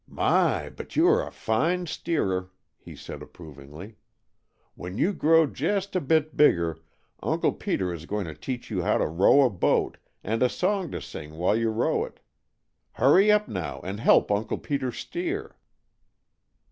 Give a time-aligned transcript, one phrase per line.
[0.07, 0.67] "My!
[0.69, 3.97] but you are a fine steerer!" he said approvingly.
[4.73, 6.79] "When you grow just a bit bigger,
[7.21, 10.89] Uncle Peter is going to teach you how to row a boat, and a song
[10.93, 12.19] to sing while you row it.
[12.93, 15.55] Hurry up, now, and help Uncle Peter steer."